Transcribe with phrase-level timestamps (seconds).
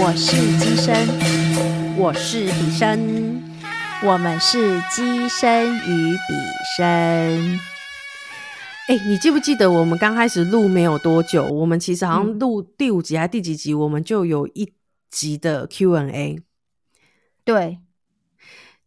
[0.00, 1.06] 我是机身，
[1.96, 3.42] 我是比身，
[4.04, 6.34] 我们是机身与比
[6.76, 7.58] 身。
[8.88, 14.72] 哎，你记不记得我们刚开始录没有多久，我们其实好像录第五集还是第几集，我们就有一
[15.10, 16.40] 集的 Q&A。
[17.44, 17.80] 对，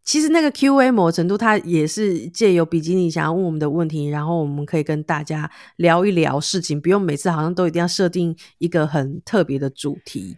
[0.04, 10.36] 其实那个 Q&A 某程度，它也是借由比基尼想要问我们的问题，然后我们可以跟大家聊一聊事情，不用每次好像都一定要设定一个很特别的主题。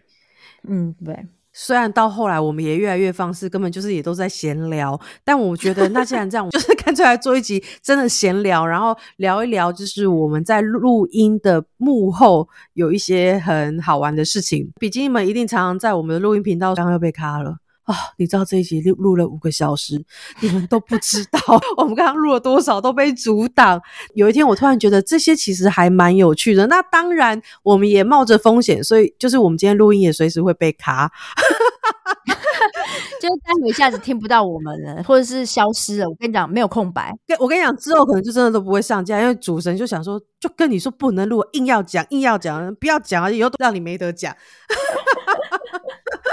[0.67, 1.27] 嗯，对。
[1.57, 14.69] 虽然到后来我们也越来越放肆，根本就是也都在闲聊，但我觉得那既然这样， 就是干脆来做一集真的闲聊，然后聊一聊，就是我们在录音的幕后有一些很好玩的事情。
[14.77, 17.55] 比基尼们一定常常在我们的录音频道上又被卡了。
[17.85, 20.03] 啊，你知道这一集录录了五个小时，
[20.41, 21.39] 你们都不知道
[21.77, 23.79] 我们刚刚录了多少都被阻挡。
[24.13, 26.65] 有一天我突然觉得这些其实还蛮有趣的。
[26.67, 31.11] 那当然我们也冒着风险，所以就是我们今天录音也随时会被卡，
[33.21, 36.09] 就待会一下子听不到我们了，或者是消失了。
[36.09, 37.13] 我跟你讲，没有空白。
[37.39, 44.35] 我跟你讲，之后可能就真的都不会上架，因为主神就想说，就跟你说不能录，硬要讲，硬要讲，不要讲，以后都让你没得讲。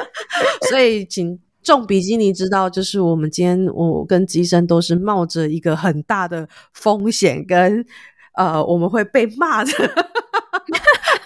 [0.68, 7.84] 所以，请众比基尼知道，就是我们今天我跟机生都是冒着一个很大的风险，跟
[8.34, 9.70] 呃我们会被骂的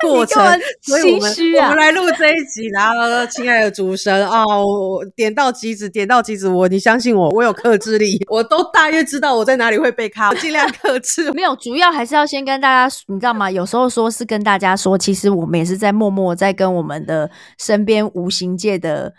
[0.06, 0.42] 过程，
[0.82, 2.68] 所以我们我们来录这一集。
[2.72, 6.48] 然后，亲爱的主神啊，我点到即止，点到即止。
[6.48, 11.30] 我你相信我，我有克制力，我都大约知道我在哪里会被卡，我尽量克制。
[11.34, 13.50] 没有，主要还是要先跟大家，你知道吗？
[13.50, 19.12] 有时候说是跟大家说，其实我们也是在默默在跟我们的身边无形界的。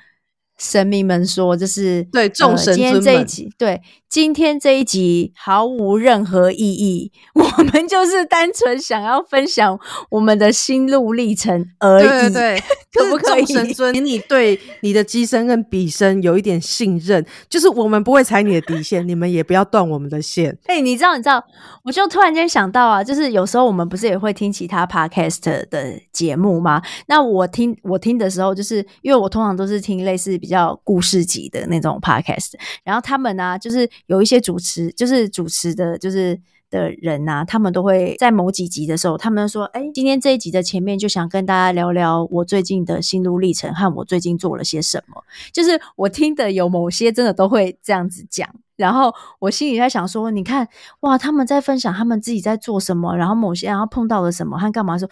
[0.57, 7.11] 神明们说：“就是对众神今天这一集，对今天这一集毫无任何意义。
[7.35, 12.33] 我们就是单纯想要分享我们的心路历程而已。
[12.33, 12.59] 对，
[12.91, 13.45] 可不可以？
[13.45, 20.57] 神尊，请你对你的机身跟笔身有一点信任，就是我们不会踩你的底线，你们也不要断我们的线。
[20.65, 21.43] 哎，你知道，你知道，
[21.83, 26.81] 我就突然间想到啊，就是有时候我们不是也会听其他 podcast 的节目吗？
[27.07, 32.53] 那我听我听的时候，就是因为我通常都是听类似。”比较故事级的那种 podcast，
[32.85, 45.21] 然后他们呢，就是有一些主持，就是主持的，就是的人呐，他们都会在某几集的时候，他们说：“哎，今天这一集的前面就想跟大家聊聊我最近的心路历程和我最近做了些什么。”
[45.51, 48.47] 就是我听的有某些真的都会这样子讲，
[48.77, 50.65] 然后我心里在想说：“你看，
[51.01, 55.11] 哇，他们在分享他们自己在做什么，然后某些然后碰到了什么和干嘛的时候，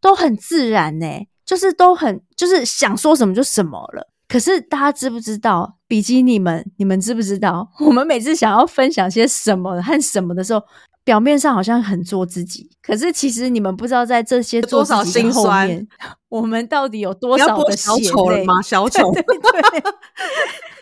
[0.00, 7.70] 都很自然呢，就是都很就是想说什么就什么了。”可是大家知不知道，比基尼们，你们知不知道？
[7.80, 10.62] 我们每次想要分享些什么和什么的时候，
[11.04, 15.86] 表面上好像很做自己，可是其实你们不知道，在这些多少心酸，
[16.28, 18.60] 我们到底有多少的小丑了吗？
[18.62, 19.12] 小丑。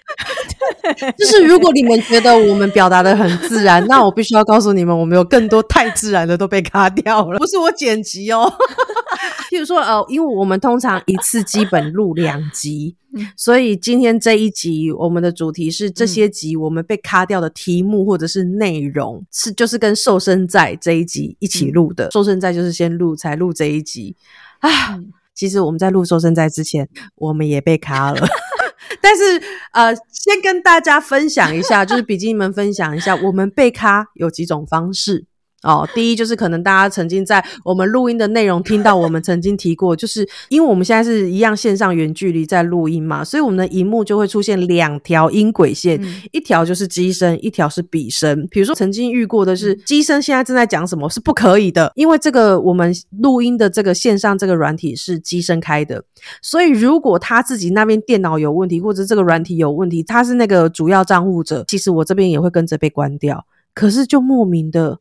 [1.17, 8.53] 就是如果你们觉得我们表达的很自然，那我必须要告诉你们，我们有更多太自然的都被卡掉了，不是我剪辑哦。
[9.51, 12.97] 譬如说，呃，因为我们通常一次基本录两集，
[13.37, 22.11] 所以今天这一集我们的主题是这些集我们被卡掉的题目或者是内容，是就是跟瘦身在这一集一起录的。
[22.11, 24.17] 瘦身在就是先录才录这一集
[24.59, 24.71] 啊。
[25.35, 28.25] 其实我们在录瘦身在之前，我们也被卡了。
[29.01, 29.41] 但是，
[29.73, 35.27] 呃，先跟大家分享一下，就是比基尼们分享一下，我们被咖有几种方式。
[35.65, 45.99] 哦，第一就是可能大家曾经在我们录音的内容听到我们曾经提过，就是因为我们现在是一样线上远距离在录音嘛，所以我们的荧幕就会出现两条音轨线，
[46.33, 48.47] 一条就是机身，一条是笔声。
[48.51, 56.05] 比如说曾经遇过的是机身现在正在讲什么是不可以的，因为这个我们录音的这个线上这个软体是机身开的，
[56.43, 63.47] 所以如果他自己那边电脑有问题，或者这个软体有问题，他是那个主要账户者，其实我这边也会跟着被关掉。
[63.75, 64.99] 可是就莫名的。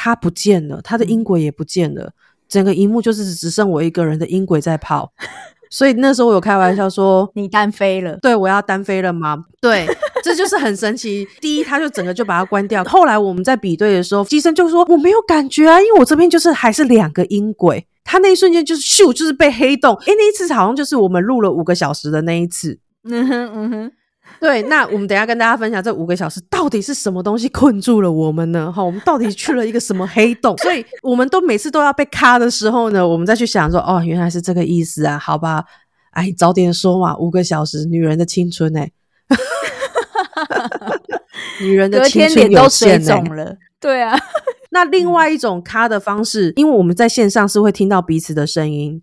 [0.00, 2.12] 它不见了，他的音轨也不见了，
[2.48, 5.12] 整个荧幕就是只剩我一个人的音轨在跑，
[5.70, 9.44] 所以那时候我有开玩笑说： “你单飞了。”对，我要单飞了吗？
[9.60, 9.84] 对，
[10.22, 11.26] 这就是很神奇。
[11.40, 12.84] 第一，他就整个就把它关掉。
[12.84, 19.94] 后来我们在比对的时候，机身就说：“我没有感觉啊，因为我这边就是还是两个音轨。”他那一瞬间就是咻，就是被黑洞。
[20.06, 22.78] 哎，那一次好像就是我们录了五个小时的那一次。
[23.04, 23.92] 嗯哼，嗯哼。
[24.40, 28.72] 对，那我们等下跟大家分享这五个小时到底是什么东西困住了我们呢？
[28.72, 30.56] 哈，我们到底去了一个什么黑洞？
[30.58, 35.64] 所以我们都每次都要被卡的时候呢，我们再去想说，哦，原来是这个意思啊，好吧，
[36.12, 38.90] 哎，早点说嘛，五个小时，女人的青春哎，
[41.60, 44.16] 女人的青春都水肿了，对啊。
[44.70, 49.02] 那另外一种卡的方式，因为我们在线上是会听到彼此的声音。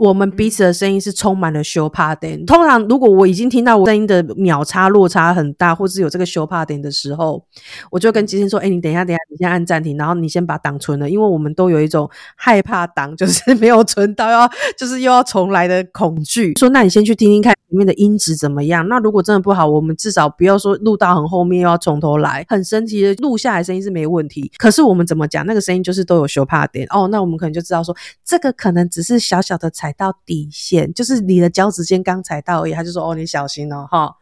[0.00, 2.46] 我们彼此的声音是充满了羞怕点。
[2.46, 7.44] 通常如果我已经听到我声音的秒差落差很大，或是有这个羞怕点的时候，
[7.90, 16.54] 我就跟机器说：“哎，你等一下，等一下，你先按暂停，然后你先把档存了，因为我们都有一种害怕档就是没有存到 要就是又要重来的恐惧。
[16.54, 18.88] 说那你先去听听看里面的音质怎么样。
[18.88, 22.42] 那如果真的不好，我们至少不要说录到很后面又要从头来。
[22.48, 27.06] 很神奇的，录下来声音是没问题，可是我们怎么讲那个声音就是都有羞怕点哦。
[27.08, 27.94] 那我们可能就知道说
[28.24, 32.72] 这个可能只是小小的彩踩到底线，就是你的脚趾尖刚踩到而已。
[32.72, 34.14] 他就说哦，你小心哦，哈。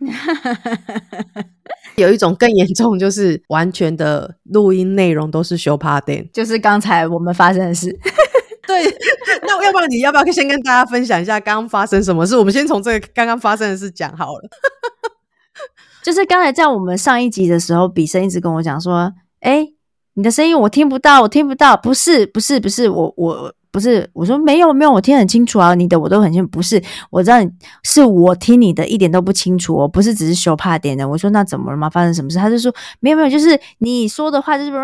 [1.96, 7.90] 有一种更严重，就是完全的录音内容都是修怕点，就是刚才我们发生的事。
[8.64, 8.84] 对，
[9.42, 12.36] 那要不然你要不要先跟大家分享一下刚刚发生什么事？
[12.36, 14.48] 我们先从这个刚刚发生的事讲好了。
[16.04, 19.66] 就是刚才在我们上一集的时候，比生一直跟我讲说：“哎，
[20.14, 23.52] 你的声音我听不到，我听不到。”不是，不是，不是，我我。
[23.78, 26.48] 不是我说没有没有，我听很清楚啊，你的我都很清楚。
[26.48, 27.36] 不是我知道
[27.84, 31.08] 是我听你的一点都不清楚，我不是只是羞怕点的。
[31.08, 31.88] 我说那怎么了吗？
[31.88, 32.38] 发生什么事？
[32.38, 34.78] 他就说没有没有，就是你说的话就是我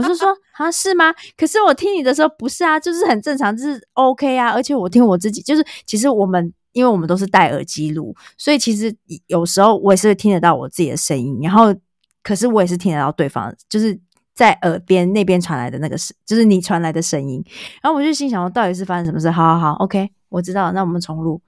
[0.00, 1.12] 是说啊 是吗？
[1.36, 4.50] 可是我听你的时候不是啊，就是很正常，就是 OK 啊。
[4.50, 8.94] 而且我听我自己，就是其实我们因为我们都是戴耳机录，所以其实
[9.26, 11.74] 有时候我也是听得到我自己的声音，然后
[12.22, 13.98] 可是我也是听得到对方，就是。
[14.40, 17.44] 在耳边那边传来的那个声，就是你传来的声音。
[17.82, 19.30] 然后我就心想，到底是发生什么事？
[19.30, 20.72] 好好好，OK，我知道。
[20.72, 21.38] 那我们重录。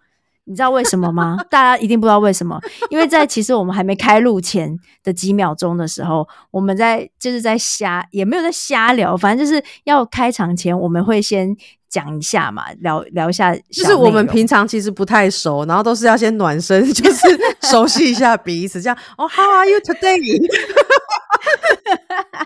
[0.44, 1.38] 你知道为什么吗？
[1.48, 2.60] 大家一定不知道为什么，
[2.90, 11.56] 因为在其实我们还没开录前的几秒钟的时候，我们在就是在瞎，也没有在瞎聊，反正就是要开场前，我们会先
[11.88, 13.56] 讲一下嘛，聊聊一下。
[13.70, 17.26] 就是我们平常其实不太熟，然后都是要先暖身， 就是
[17.62, 18.98] 熟悉一下彼此，这样。
[19.16, 20.42] 哦，How are you today？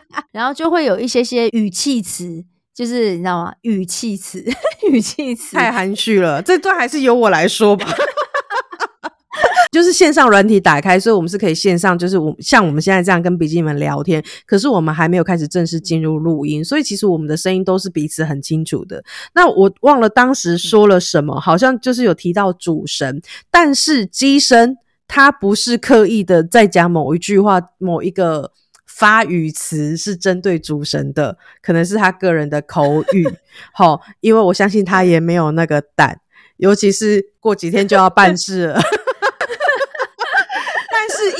[0.37, 2.45] 然后就会有一些些语气词，
[2.75, 3.55] 就是你知道吗？
[3.63, 4.45] 语气词，
[4.93, 6.43] 语气词太含蓄了。
[6.43, 7.87] 这段还是由我来说吧。
[9.73, 14.23] 就是线上软体打开，所以我们是可以线上，就是我像我们现在这样跟笔记们聊天。
[14.45, 19.03] 可是我们还没有开始正式进入录音，所以其实我们的声音都是彼此很清楚的。
[19.35, 24.77] 那我忘了当时说了什么，好像就是有提到主神，但是机身
[25.09, 28.53] 他不是刻意的在讲某一句话，某一个。
[28.97, 33.29] 发语词是针对主神的，可能是他个人的口语，
[33.75, 36.19] 好，因为我相信他也没有那个胆，
[36.57, 38.81] 尤其是过几天就要办事了。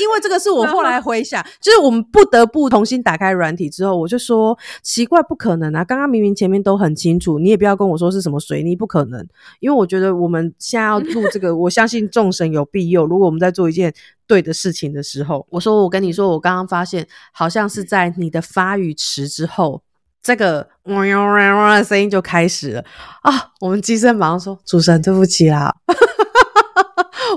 [0.07, 5.83] 是因为这个是我后来回想，就是我们不得不重新打开软体之后，我就说奇怪，不可能啊！
[5.83, 9.25] 刚刚明明前面都很清楚，你也不要跟我说是什么水泥，不可能。
[9.59, 13.05] 因为我觉得我们现在要录这个， 我相信众神有庇佑。
[13.05, 13.93] 如果我们在做一件
[14.25, 19.81] 对的事情的时候，我说我跟你说，我刚刚发现好像是在你的发语词之后，
[20.23, 22.85] 这个嗡嗡嗡的声音就开始了
[23.23, 23.51] 啊！
[23.59, 25.75] 我们机身马上说主神对不起啦，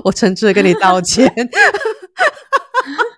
[0.03, 1.33] 我诚挚的跟你道歉。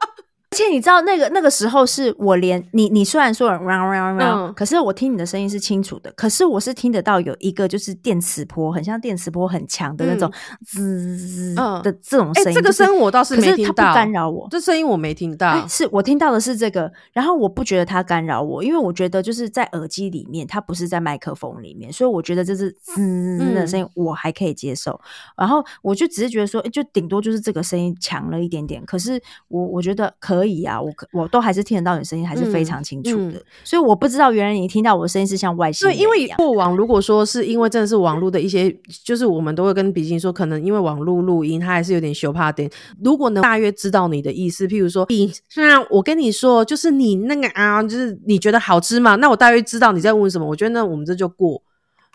[0.54, 10.32] 而且你知道那个那个时候是我连你你虽然说 round round round，、嗯，可是我听你的声音是清楚的，可是我是听得到有一个就是电磁波，很像电磁波很强的那种
[10.64, 12.54] 滋的这种声音。
[12.54, 14.48] 这个声我倒是没听到，干扰我。
[14.52, 25.02] 这声音我没听到，是我听到的是这个，然后我不觉得它干扰我，因为我觉得就是在耳机里面，它不是在麦克风里面，所以我觉得这是滋的声音我还可以接受。
[25.36, 30.43] 然后我就只是觉得说，就顶多就是这个声音强了一点点，可是我我觉得可。
[30.44, 33.42] 可以啊，我我都还是听得到你声音，还是非常清楚的。
[33.64, 35.88] 所以我不知道原来你听到我的声音是像外星。
[35.88, 38.70] 对，因为过往如果说是因为真的是网络的一些，
[39.06, 42.70] 就是我们都会跟比心说，可能因为网络录音，它还是有点羞怕点。
[43.02, 45.08] 如果能大约知道你的意思，譬如说，
[45.48, 50.46] 虽然我跟你说，就是你那个啊，就是你觉得好吃嘛，那我大约知道你在问什么。
[50.46, 51.64] 我觉得那我们这就过，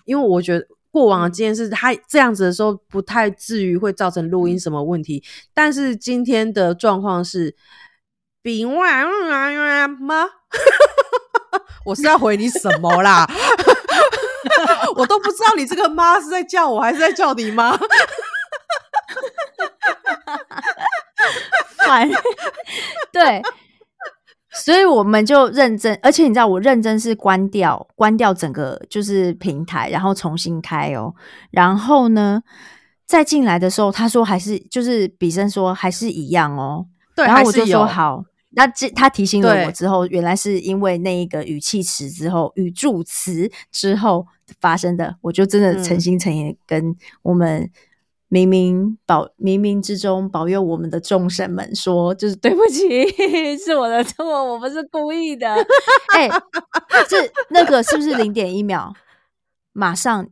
[0.04, 0.66] 因为我觉得。
[0.90, 5.22] 过往的经验是，他这样子的时候不太至于会造成录音什么问题。
[5.52, 7.54] 但是今天的状况是。
[8.48, 9.04] 饼哇
[10.00, 10.26] 吗？
[11.84, 13.28] 我是要回你什么啦？
[14.96, 17.76] 我都不知道你这个妈是在叫我还是在叫你妈。
[21.86, 22.08] 烦，
[23.12, 23.42] 对，
[24.54, 31.12] 所以我们就认真，而且你知道，我认真是关掉，关掉整个就是平台，然后重新开哦。
[31.50, 32.42] 然后呢，
[33.06, 36.86] 再进来的时候，他说还是就是比生说还是一样哦。
[37.14, 38.24] 对，然后我就说好。
[38.50, 44.26] 那这他提醒了我之后，原来是因为那一个语气词之后语助词之后
[44.60, 47.70] 发生的，我就真的诚心诚意跟我们
[48.30, 53.06] 冥冥保冥冥之中保佑我们的众神们说，就是对不起，
[53.58, 55.46] 是我的错，我不是故意的。
[56.14, 56.28] 哎，
[57.08, 58.92] 是那个是不是零点一秒？
[59.72, 60.26] 马上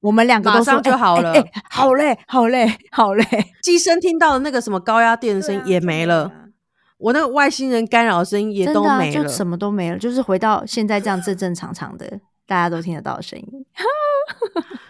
[0.00, 3.24] 我们两个都说上就好了哎哎哎好嘞，好嘞，好嘞，
[3.62, 6.30] 机身听到的那个什么高压电的声音也没了，
[6.96, 9.24] 我那个外星人干扰的声音也都没了。
[9.24, 13.48] 就什么都没了，就是回到现在这样正正常常的，大家都听得到的声音。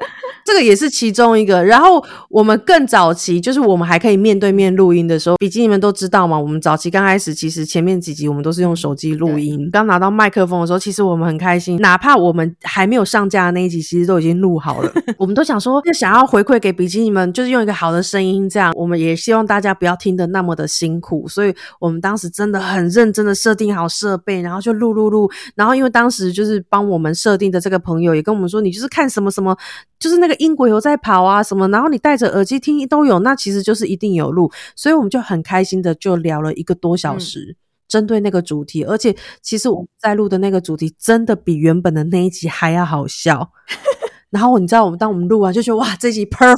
[0.44, 1.62] 这个也是其中一个。
[1.62, 9.68] 然后我们更早期，就是我们还可以面对面录音的时候，毕竟你们都知道嘛，我们早期刚开始，其实前面几集我们都是用手机录音。
[9.70, 14.90] 刚拿到麦克风的时候，其实我们很开心，哪怕我们还没有上架的那一集，其实都已经录好了。
[15.18, 21.28] 我们都想说，就想要回馈给比基尼们，就是用一个好的声音，这样我们也希望大家不要听得那么的辛苦。
[21.28, 25.30] 所以我们当时真的很认真的设定好设备，然后就录录录。
[25.54, 29.56] 然后因为当时就是帮我们设定的这个朋友也跟我们说，你就是看什么什么。
[29.98, 37.56] 就是那个音轨有在跑啊什么，然后你戴着耳机听都有，那其实就是一定有录，所以我们就很开心的就聊了一个多小时，
[37.88, 43.50] 针对那个主题，而且其实我们在录的那个主题真的比原本的那一集还要好笑。
[44.30, 46.56] 然后你知道，我们当我们录完就觉得哇，这集 perfect，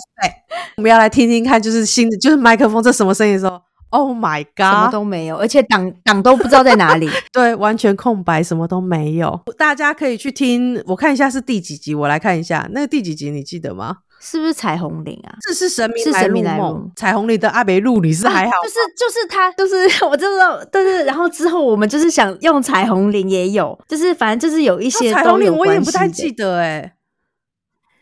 [0.77, 7.09] 我们要来听听看，就是新的，就是麦克风这什么声音的时候，Oh my god，什么都没有，而且档档都不知道在哪里。
[7.33, 9.41] 对，完全空白，什么都没有。
[9.57, 13.99] 大家可以去听，我看一下是第几集，我来看一下那个第几集，你记得吗？
[14.23, 15.33] 是不是彩虹铃啊？
[15.41, 26.93] 这是神明是来入神明来入梦，彩虹里的阿北路你是还好啊，就是就是他， 就是我知道，但是然后之后我们就是想用彩虹铃也有，就是反正就是有一些彩虹铃我也不太记得哎、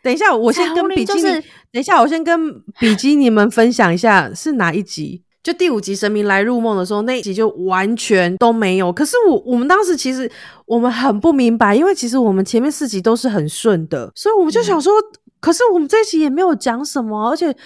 [0.02, 1.40] 等一下，我先跟就比基尼，是
[1.70, 5.22] 等一下，我先跟比基尼们分享一下是哪一集。
[5.42, 8.92] 就第五集神明来入梦的时候，那一集就完全都没有。
[8.92, 10.30] 可是我我们当时其实
[10.66, 14.92] 我们很不明白，因为其实我们前面四集都是很顺的，所以我们就想说，
[15.40, 17.56] 可是我们这一集也没有讲什么，而且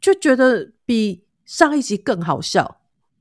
[0.00, 2.76] 就觉得比上一集更好笑。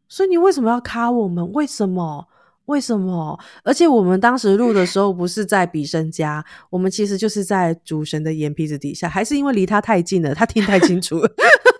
[0.07, 1.51] 所以你为什么要卡我们？
[1.53, 2.27] 为什么？
[2.65, 3.39] 为什么？
[3.63, 11.29] 而且我们当时录的时候不是在比生家，我们其实就是在主神的眼皮子底下，还是因为离他太近了，他听太清楚了。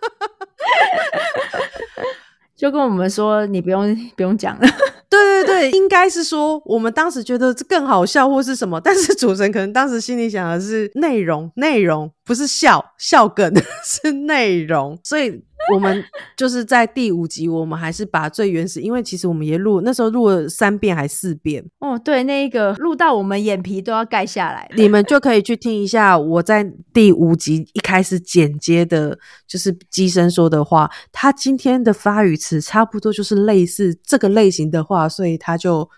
[2.56, 4.68] 就跟我们说你不用 不用讲了，
[5.10, 16.04] 对对对，应该是说我们当时觉得这更好笑或是什么，但是主持人可能当时心里想的是内容，内容不是笑笑梗， 是内容，所以我们
[16.36, 24.70] 就是在第五集，我们还是把最原始，因为其实我们也录那时候录了三遍还四遍，哦，对，那一个录到我们眼皮都要盖下来。
[24.76, 29.18] 你们就可以去听一下我在第五集一开始剪接的，
[29.48, 30.90] 就是机身说的话。
[31.12, 35.90] 他今天的发语词差不多就是类似这个类型的话，所以他就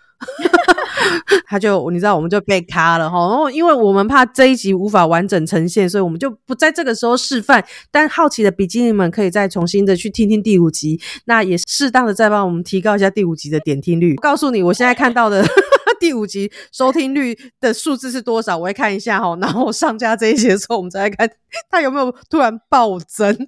[1.46, 3.18] 他就你知道我们就被卡了哈。
[3.18, 7.64] 然后因为我们怕这一集无法完整呈现，所以我们就不在这个时候示范。
[7.90, 14.14] 但好奇的比基尼们可以再重新的去听听第五集，那也适当的再帮我们提高一下第五集的点听率。
[14.16, 15.44] 告诉你，我现在看到的。
[15.98, 18.58] 第五集收听率的数字是多少？
[18.58, 21.26] 我会看一下哈，然后上架这一集的时候，我们再来看
[21.70, 23.34] 它有没有突然暴增。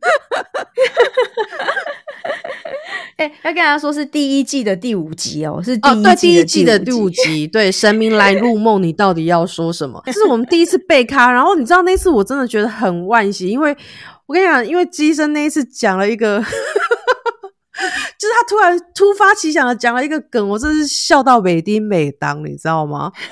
[3.18, 10.00] 哎、要跟大家说是第一季的第五集哦，是哦，对，第一季季的第五集，对，神明来入梦，你到底要说什么？
[10.06, 13.76] 这是我们第一次被咖，然后你知道那次我真的觉得很惋惜，因为
[14.26, 16.42] 我跟你讲，因为机身那一次讲了一个。
[18.18, 23.12] 就是他突然突发奇想的讲了一个梗，我真是笑到美丁美当，你知道吗？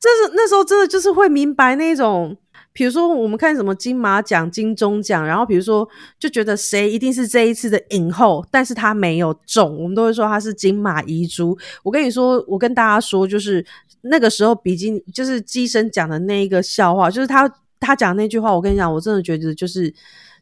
[0.00, 2.36] 这是那时候真的就是会明白那种，
[2.76, 11.56] 比如说我们看什么金马奖、金钟奖，然后比如说就觉得谁一定是这一次的影后，但是他没有中，我们都会说他是金马遗珠。
[11.82, 13.64] 我跟你说，我跟大家说，就是
[14.02, 19.94] 那个时候比基尼就是机身讲的那一个笑话，就是他他讲那句话，我跟你讲，我真的觉得就是。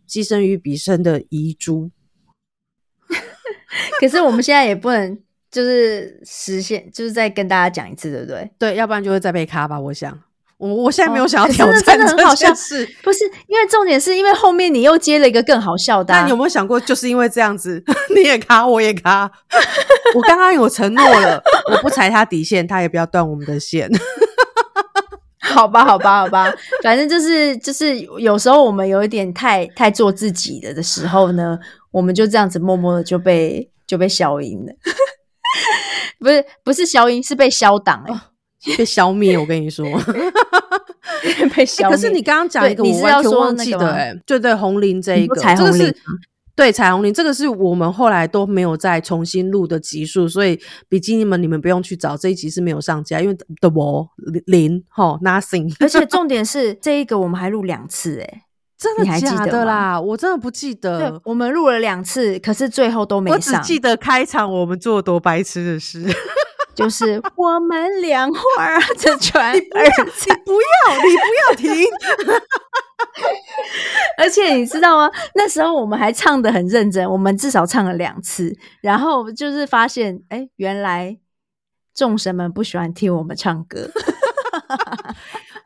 [0.06, 1.90] 寄生于比生的遗珠，
[3.98, 5.18] 可是我们现在也不能
[5.50, 8.50] 就是实现，就是再跟大家讲一次，对不对？
[8.58, 9.80] 对，要不然就会再被卡吧。
[9.80, 10.22] 我想，
[10.56, 12.86] 我我现在没有哦想要挑战这真的很好笑是。
[13.02, 16.20] 不是，因为重点是因为后面你又接了一个更好笑的、啊。
[16.20, 17.82] 那你有没有想过，就是因为这样子，
[18.14, 19.30] 你也卡，我也卡。
[20.14, 23.90] 我刚刚有承诺了，我不踩他底线，他也不要断我们的线。
[25.40, 31.58] 好吧，好吧，好吧，反正就是就是有时候我们有一点太太做自己的的时候呢，
[31.90, 34.72] 我们就这样子默默的就被就被消音了，
[36.18, 38.14] 不是不是消音，是被消档哎、
[38.78, 39.36] 被消灭。
[39.38, 39.84] 我跟你说，
[41.54, 41.96] 被消灭。
[41.96, 45.96] 可是你刚刚讲一个，你是要我完全忘记的、欸，对对，红林这一个，彩虹这个是
[46.56, 54.08] 对彩虹铃，这个是我们后来都没有再重新录的集数，所以比基尼们你们不用去找这一集是没有上架，因为的我
[54.46, 58.42] 零哈 nothing，而且 重点是这一个我们还录两次哎、
[58.78, 60.00] 真的假的啦？
[60.00, 63.62] 我真的不记得，，我们录了两次，可是最后都没上我只上。
[63.62, 66.06] 记得开场我们做多白痴的事。
[66.74, 69.90] 就是 我们两会儿这传 你不要，你
[70.44, 71.70] 不要，你不要停。
[74.18, 75.10] 而且你知道吗？
[75.34, 81.16] 那时候我们还唱的很认真，我们至少唱了两次，然后就是发现，哎，原来
[81.94, 83.88] 众神们不喜欢听我们唱歌。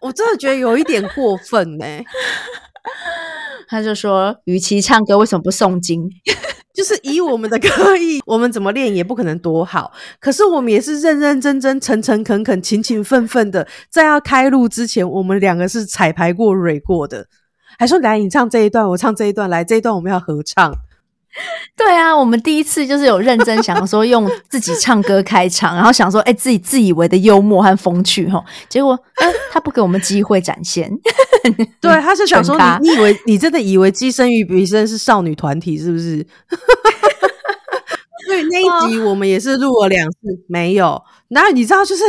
[0.00, 1.84] 我真的觉得有一点过分呢、
[3.68, 6.08] 他就说，与其唱歌，为什么不诵经？
[6.78, 9.90] 就是以我们的歌艺， 我们怎么练也不可能多好。
[10.20, 17.26] 可是我们也是认认真真、诚诚恳恳、勤勤奋奋的，在要开录之前，我们两个是彩排过、蕊过的。
[17.80, 20.72] 还说来，你唱这一段，我唱这一段，来这一段我们要合唱。
[21.76, 30.90] 对啊，我们第一次就是有认真想说用自己唱歌开场，然后想说，哎、自己自以为的幽默和风趣哈，结果，哎、他不给我们机会展现。
[31.80, 36.26] 对，他是想说你，你以为你真的以为机身与比身是少女团体是不是？
[38.26, 40.18] 所以那一集我们也是录了两次，
[40.48, 41.02] 没有。
[41.28, 42.04] 然后你知道，就是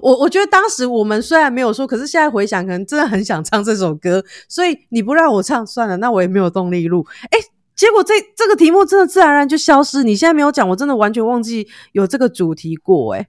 [0.00, 4.24] 我，我觉得当时我们虽然没有说，可是现在回想，可能真的很想唱这首歌。
[4.48, 7.06] 所以你不让我唱，算了，那我也没有动力录。
[7.30, 7.38] 哎，
[7.78, 10.02] 结果这这个题目真的自然而然就消失。
[10.02, 13.28] 你现在没有讲，我真的完全忘记有这个主题过、诶哎。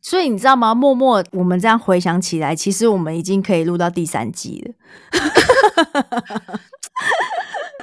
[0.00, 0.72] 所以你知道吗？
[0.72, 4.74] 默默我们这样回想起来，其实我们已经可以录到第三季了。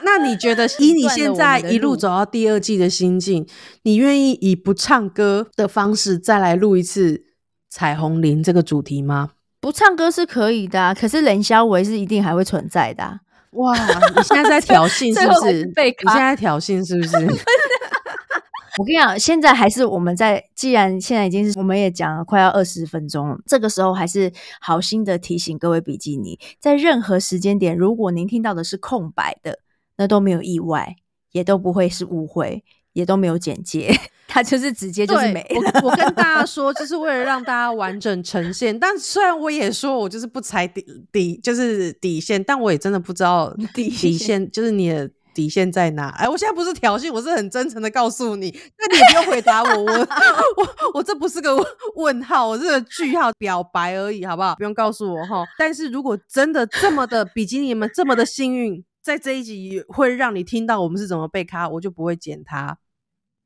[0.04, 3.46] 那你觉得，以你现在一路走到第二季的心境，
[3.84, 7.18] 你愿意以不唱歌的方式再来录一次
[7.70, 9.32] 《彩虹林》这个主题吗？
[9.60, 13.20] 不唱歌是可以的、啊，可是冷消维是一定还会存在的、啊。
[13.52, 13.74] 哇，
[14.16, 15.66] 你现在在挑衅是不是？
[15.74, 17.18] 你现在在挑衅是不是？
[18.78, 29.60] 我跟你讲，现在还是我们在，既然现在已经是我们也讲了快要二十分钟了，这个时候还是好心的提醒各位比基尼，在任何时间点，如果您听到的是空白的，
[29.98, 30.96] 那都没有意外，
[31.32, 32.64] 也都不会是误会，
[33.00, 33.90] 也都没有剪接，
[34.28, 35.46] 它就是直接就是没。
[35.56, 38.78] 我我跟大家说，就是为了让大家完整呈现。
[38.78, 45.10] 但虽然我也说我就是不踩底底，就是底线，但我也真的不知道底底线就是你的。
[45.32, 46.10] 底线在哪？
[46.18, 48.50] 哎，我现在不是挑衅，我是很真诚的告诉你。
[48.78, 49.94] 那你也不用回答我，我
[50.58, 51.56] 我我这不是个
[51.96, 54.56] 问号，我是个句号，表白而已，好不好？
[54.56, 55.46] 不用告诉我哈。
[55.58, 62.78] 但是如果真的这么的比基尼们这么的幸运，在这一集会让你听到我们是怎么被卡，我就不会剪它。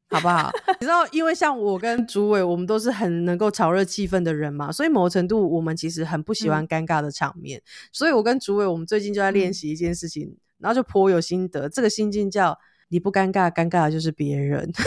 [0.09, 0.51] 好不好？
[0.79, 7.61] 你知道，因为像我跟主委，我们都是很能够炒热气氛的人嘛，所以某程度我们其实很不喜欢尴尬的场面。
[7.91, 11.67] 所以我跟主委，我们最近就在练习一件事情，然后就颇有心得。
[11.67, 12.57] 这个心境叫
[12.89, 14.71] “你不尴尬，尴尬的就是别人”。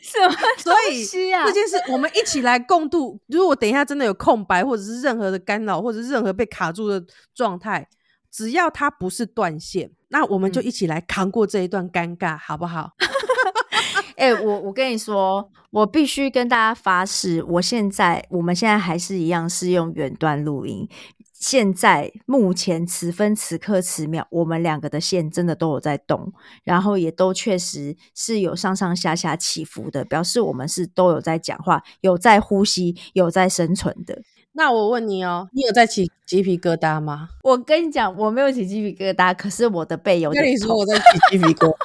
[0.00, 3.20] 什么 所以这件事，我们一起来共度。
[3.26, 7.86] 如果等一下真的有空白，或者是任何的干扰，或者是任何被卡住的状态，
[8.34, 12.90] 只要它不是断线，那我们就一起来扛过这一段尴尬，好不好？
[14.16, 20.88] 哎、我我跟你说，我必须跟大家发誓，我现在我们现在还是一样是用远端录音。
[21.32, 26.32] 现在目前此分此刻此秒，我们两个的线真的都有在动，
[26.64, 34.22] 然后也都确实是有上上下下起伏的，表示我们是都有在讲话，有在呼吸，有在生存的。
[34.56, 37.28] 那我问你哦，你有在起鸡皮疙瘩吗？
[37.42, 40.78] 我跟你讲，我没有起鸡皮疙瘩，可是我的背有点痛。
[40.78, 41.74] 我在起鸡皮疙瘩。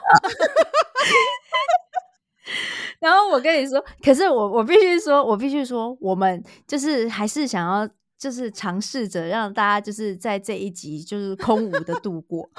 [3.00, 12.48] 然后我跟你说，可是我我必须说，我必须说，我们就是还是想要，就是尝试着让大家就是在这一集就是空无的度过。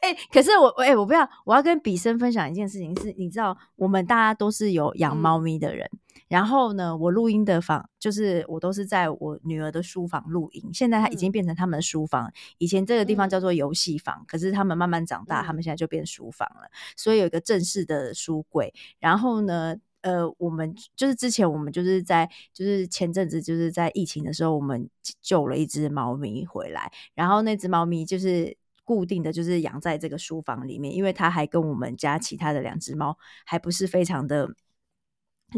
[0.00, 5.88] 哎、可是我哎、我不要，我要跟比生分享一件事情是，你知道，我们大家都是有养猫咪的人。
[6.28, 12.32] 然后呢，我录音的房就是我都是在我女儿的书房录音，现在它已经变成他们的书房。
[12.58, 16.68] 以前这个地方叫做游戏房，可是他们慢慢长大，他们现在就变书房了。
[16.96, 18.72] 所以有一个正式的书柜。
[18.98, 24.88] 然后呢，呃，我们就是之前我们就是在就是前阵子就是在疫情的时候，我们
[25.20, 28.56] 救了一只猫咪回来，然后那只猫咪就是。
[28.86, 34.46] 固定的就是养在这个书房里面，因为它还跟我们家其他的两只猫还不是非常的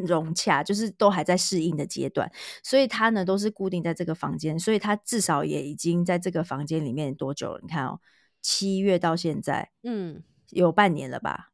[0.05, 2.31] 融洽，就是都还在适应的阶段，
[2.63, 7.61] 所以他呢都是固定在这个房间，所以他至少也已经在这个房间里面多久了？
[7.63, 8.01] 你看哦，
[8.43, 11.51] 七月到现在，嗯，有半年了吧？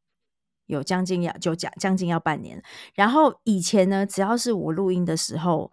[0.65, 2.63] 有将近要就将将近要半年。
[2.93, 5.69] 然后以前呢，只要是我录音的时候，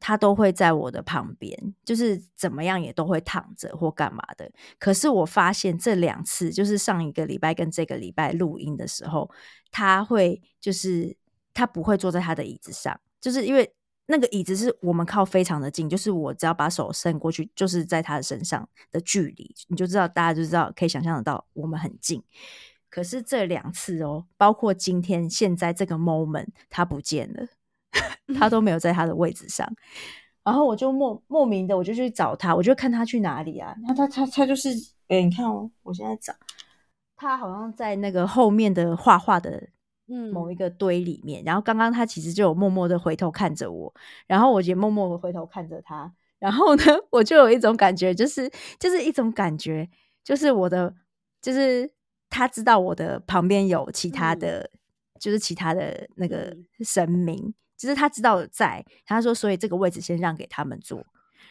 [0.00, 4.50] 他都会在我的旁边，就是怎么样也都会躺着或干嘛的。
[4.78, 9.30] 可是我发现这两次，就是上一个礼拜跟这个礼拜录音的时候，
[9.70, 11.16] 他会就是
[11.58, 13.72] 他不会坐在他的椅子上，就是因为。
[14.10, 22.24] 那个椅子是我们靠非常的近，就是我只要把手伸过去，就是在他的身上的距离，你就知道大家就知道可以想象得到我们很近。
[22.88, 27.46] 可是这两次哦，包括今天现在这个 moment，他不见了，
[28.40, 29.70] 他都没有在他的位置上。
[30.42, 33.74] 然后我就莫莫名的，我就去找他，我就看他去哪里啊？
[33.86, 34.70] 那他他他就是，
[35.08, 36.32] 哎，你看哦，我现在找
[37.14, 39.68] 他，好像在那个后面的画画的
[40.08, 41.42] 嗯某一个堆里面。
[41.44, 43.92] 然后刚刚他其实就有默默的回头看着我，
[44.26, 46.12] 然后我也默默的回头看着他。
[46.38, 49.88] 然后呢， 我就有一种感觉，就是就是一种感觉，
[50.24, 50.94] 就是我的，
[51.42, 51.90] 就是
[52.30, 54.70] 他知道我的旁边有其他的，
[55.18, 57.54] 就是其他的那个神明。
[57.76, 61.00] 就是他知道在，他说，所以这个位置先让给他们坐。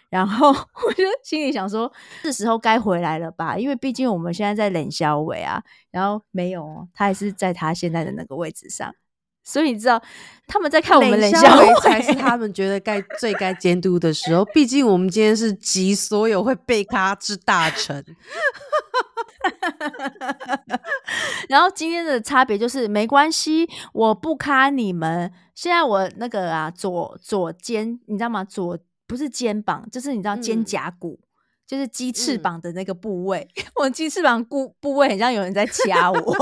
[0.10, 0.50] 然后
[0.88, 1.91] 我就心里想说，
[2.22, 3.58] 是时候该回来了吧？
[3.58, 5.62] 因为毕竟我们现在在冷消尾啊。
[5.91, 8.93] 然后没有哦，他还是在他现在的那个位置上。
[9.43, 10.02] 所以你知道，
[10.46, 14.43] 他们在看我们冷消尾，才是他们觉得该最该监督的时候。
[14.54, 18.04] 毕竟我们今天是集所有会被咖之大成。
[21.48, 25.32] 然后今天的差别就是没关系，我不卡你们。
[25.56, 28.43] 现在我那个啊，左左肩，你知道吗？
[28.43, 31.17] 左不是肩膀，就是你知道肩胛骨，
[31.65, 33.48] 就是鸡翅膀的那个部位。
[33.76, 36.36] 我鸡翅膀部部位很像有人在掐我。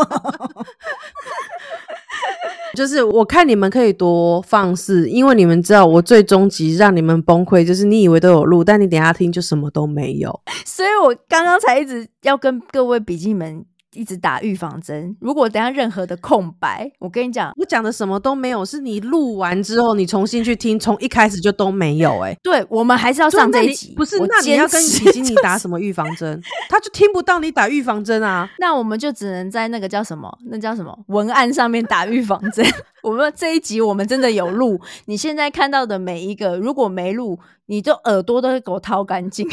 [2.76, 10.42] 就是我看你们可以多放肆，因为你们知道我最终极让你们崩溃，就是你以为都有录，但你等下听就什么都没有。
[10.66, 13.66] 所以我刚刚才一直要跟各位笔记们。
[13.96, 15.16] 一直打预防针。
[15.20, 22.20] 如果等下任何的空白，我跟你讲，我讲的什么都没有，是你录完之后你重新去听，从一开始就都没有。
[22.24, 23.94] 哎，对，我们还是要上这一集。
[23.96, 26.42] 不是，那你要跟比基尼打什么预防针？
[26.70, 28.50] 他就听不到你打预防针啊。
[28.60, 32.66] 那我们就只能在那个叫什么，那叫什么文案上面打预防针。
[33.04, 39.48] 我们这一集我们真的有录，你现在看到的每一个，如果没录，你就耳朵都会给我掏干净。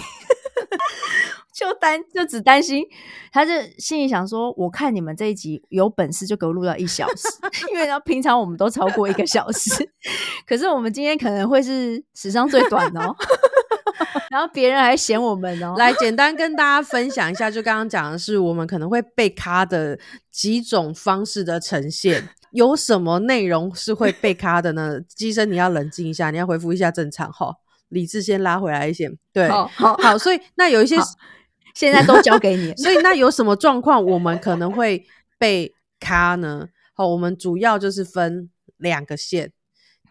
[1.54, 2.82] 就担就只担心，
[3.30, 7.28] 他就心里想说：我看你们这一集有本事就给我录到一小时，
[7.70, 9.70] 因为然后平常我们都超过一个小时，
[10.46, 13.14] 可是我们今天可能会是史上最短哦。
[14.30, 15.74] 然后别人还嫌我们哦。
[15.76, 19.98] 来，简单跟大家分享一下，就刚刚讲的是我们可能会被卡的
[20.30, 24.98] 几种方式的呈现，有什么内容是会被卡的呢？
[25.14, 27.54] 机身，你要冷静一下，你要恢复一下正常哈，
[27.90, 29.10] 理智先拉回来一些。
[29.34, 30.96] 对，好好，所以那有一些。
[31.74, 35.06] 现在都交给你，所以那有什么状况我们可能会
[35.38, 36.68] 被卡呢？
[36.94, 39.52] 好，我们主要就是分两个线。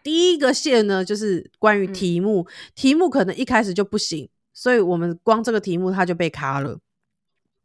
[0.02, 6.80] 第一个线呢，就是关于题目，题目可能一开始就不行，所以我们光这个题目它就被卡了。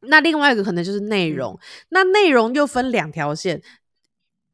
[0.01, 3.63] 那另外一个可能就是内容，那内容又分两条线，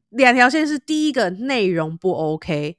[0.10, 2.78] 两条线是第一个内容不 OK。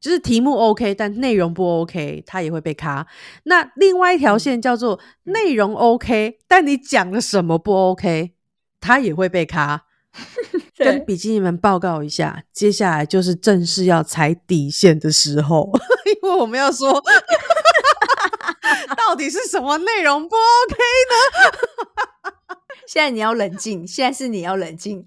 [0.00, 3.06] 就是题目 OK，但内容不 OK，它也会被卡。
[3.44, 8.32] 那另外一条线叫做内容 OK，但你讲了什么不 OK，
[8.80, 9.86] 它也会被卡。
[10.76, 15.70] 跟笔记们报告一下，接下来就是正式要踩底线的时候，
[16.22, 17.00] 因为我们要说，
[18.96, 20.76] 到底是什么内容不 OK
[21.10, 22.56] 呢？
[22.88, 25.04] 现在你要冷静，现在是你要冷静。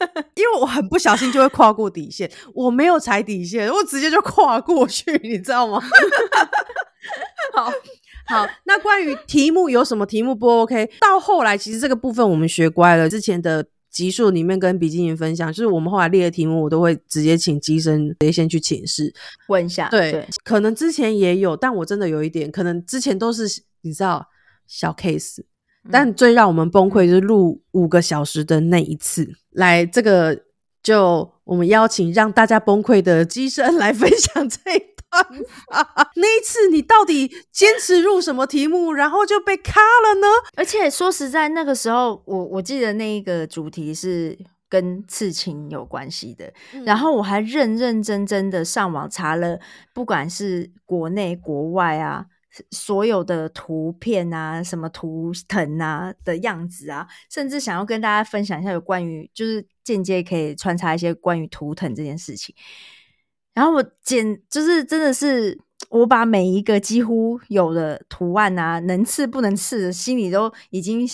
[0.34, 5.80] 因为我很不小心就会跨过底线，我没有踩底线，我直接就跨过去， 你知道吗？
[7.54, 7.72] 好
[8.26, 10.88] 好，那关于题目有什么题目不 OK？
[11.00, 19.12] 到后来其实这个部分我们学乖了，之前的集数里面跟笔记员分享，就是我们后来列的题目，我都会直接请机生直接先去请示
[19.48, 19.88] 问一下。
[19.88, 23.44] 对，可能之前也有，但我真的有一点，可能之前都是
[23.82, 24.24] 你知道
[24.66, 25.42] 小 case。
[25.90, 30.38] 但最让我们崩溃就是录五个小时的那一次，来这个
[30.82, 35.26] 就我们邀请让大家崩溃的机身来分享这一段。
[36.16, 40.26] 那一次你到底坚持录什么题目，然后就被卡了呢？
[40.56, 44.38] 而且说实在，那个时候我我记得那一个主题是
[44.68, 46.52] 跟刺青有关系的，
[46.84, 49.58] 然后我还认认真真的上网查了，
[49.94, 52.26] 不管是国内国外啊。
[52.70, 62.54] 所有的图片啊，什么图腾啊的样子啊，甚至想要跟大家分享一下有关于，就是间接可以穿插一些关于图腾这件事情。
[63.54, 65.58] 然后我简就是真的是，
[65.90, 71.06] 我把每一个几乎有的图案啊，能刺不能刺，心里都已经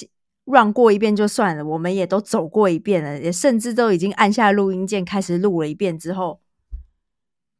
[0.44, 6.40] 让过一遍就算了，我们也都走过一遍了，也甚至都已经按下录音键开始录了一遍之后。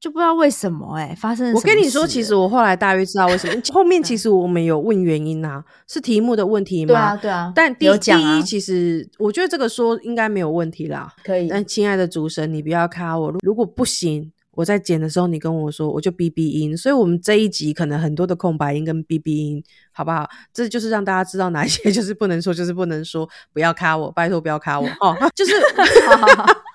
[0.06, 1.52] 就不知道为什么哎，发生。
[1.52, 3.60] 我跟你说，其实我后来大约知道为什么。
[3.72, 6.92] 后面其实我们有问原因啊，是题目的问题吗？
[6.92, 7.52] 对啊，对啊。
[7.52, 11.12] 但第第一，其实我觉得这个说应该没有问题啦。
[11.24, 11.48] 可以。
[11.48, 13.34] 但亲爱的主神，你不要卡我。
[13.40, 20.30] 如果不行，我在剪的时候，你跟我说，我就 B B 音，所以我们这一集可能很多的空白音跟 B B 音，好不好？
[20.54, 25.52] 这就是让大家知道哪一些 就是不能说，就是不能说，不要卡我，拜托不要卡我哦，就是。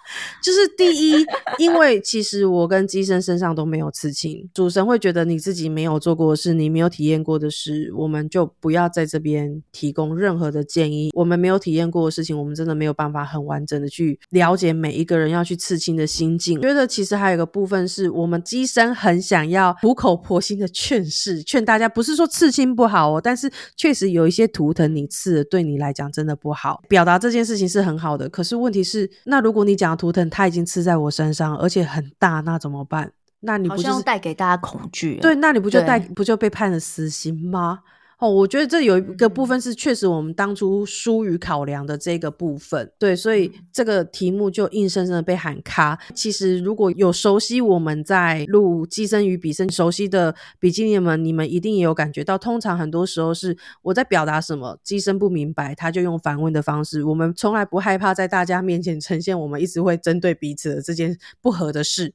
[0.41, 1.25] 就是第一，
[1.57, 11.11] 因为其实我跟机身身上都没有刺青，主神会觉得你自己没有做过的事，你没有体验过的事，我们就不要在这边提供任何的建议。
[11.13, 16.59] 我们没有体验过的事情，我们真的没有办法很完整的去了解每一个人要去刺青的心境。
[16.59, 28.27] 觉得其实还有一个部分是我们机身很想要苦口婆心的劝示，劝大家不是说刺青不好哦，但是确实有一些图腾你刺了对你来讲真的不好，表达这件事情是很好的。
[28.27, 29.91] 可是问题是，那如果你讲。
[30.01, 33.11] 图腾它已经刺在我身上，而且很大，那怎么办？
[33.41, 35.19] 那你不就是带给大家恐惧？
[35.21, 37.81] 对，那你不就带不就被判了死刑吗？
[38.21, 45.97] 哦，我觉得这有一个部分是确实我们当初疏于考量的这个部分，对，所以这个题目就硬生生的被喊卡。
[46.13, 57.03] 其实如果有熟悉我们在录《寄生与比生》熟悉的比基尼们，你们一定也有感觉到，通常很多时候是我在表达什么，机身不明白，他就用反问的方式。
[57.03, 62.13] 我们从来不害怕在大家面前呈现我们一直会针对彼此的这件不合的事。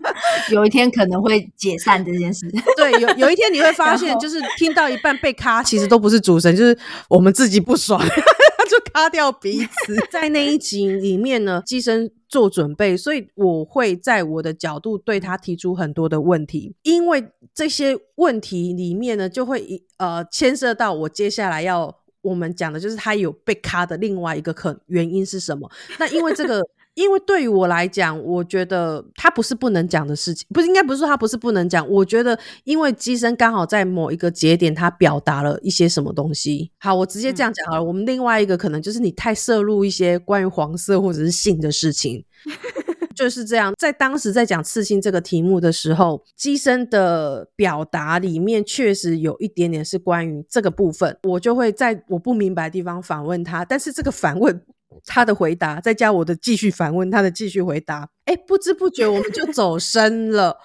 [0.50, 2.46] 有一天可能会解散这件事。
[2.76, 6.76] 对，有有一天你会发现，就是听到一半被卡，其实都不是主神，就是
[7.08, 8.00] 我们自己不爽，
[8.68, 9.96] 就卡掉彼此。
[10.10, 17.24] 在那一集里面呢，机身做准备，所以我会在我的角度对他提出很多的问题，因为
[17.54, 25.70] 这些问题里面呢，就会呃牵涉到我接下来要我们讲的，就是他有被卡的另外一个可原因是什么？
[25.98, 26.62] 那因为这个。
[26.94, 31.88] 因为对于我来讲，我觉得他不是不能讲的事情，不是应该不是说他不是不能讲。
[31.88, 36.70] 我觉得，因为机身刚好在某一个节点，他表达了一些什么东西。
[36.78, 37.82] 好，我直接这样讲好了。
[37.82, 42.22] 我们另外一个可能就是你太摄入一些关于黄色或者是性的事情，
[43.16, 43.72] 就是这样。
[43.78, 54.62] 在当时在讲刺青这个题目的时候，机身的表达里面确实有一点点是关于这个部分，我就会在我不明白的地方反问他，但是这个反问。
[55.04, 60.56] 他的回答，再加我的继续反问，他的继续回答，哎，不知不觉我们就走深了。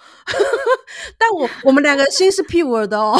[1.17, 3.19] 但我我们两个心是 pure 的哦，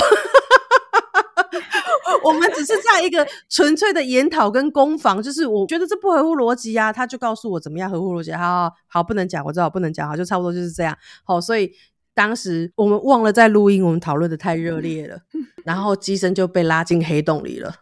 [2.24, 10.98] 我们只是在一个纯粹的研讨跟攻防，就是我觉得这不合乎逻辑啊，他就告诉我怎么样合乎逻辑，好好不能讲，我知道不能讲，好就差不多就是这样。
[11.24, 11.72] 好，所以
[12.14, 15.20] 当时我们忘了在录音，我们讨论的太热烈了，
[15.64, 17.76] 然后机身就被拉进黑洞里了。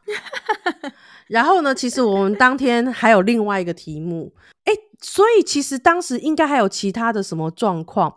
[1.28, 1.74] 然后呢？
[1.74, 4.34] 其实我们当天还有另外一个题目，
[4.66, 8.16] 哎，所以其实当时应该还有其他的什么状况